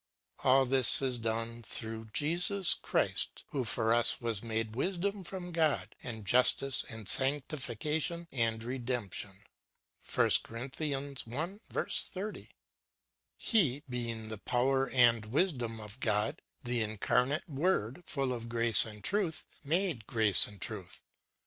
[0.39, 5.95] All this is done throu<┬½:h Jesus Christ," who for us was made wisdom from God
[6.01, 9.43] and justice and sanctifieation and redemption."^
[10.17, 10.31] lie,
[13.87, 19.45] being the Power and Wisdom of God, the incarnate Word full of grace and truth,
[19.63, 21.03] made grace and truth.